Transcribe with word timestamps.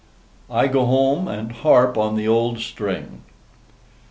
I 0.49 0.65
GO 0.67 0.83
HOME, 0.87 1.27
AND 1.27 1.51
HARP 1.57 1.95
ON 1.95 2.15
THE 2.15 2.27
OLD 2.27 2.57
STRING. 2.57 3.21